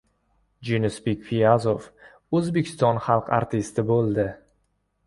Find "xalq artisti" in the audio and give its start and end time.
3.09-3.89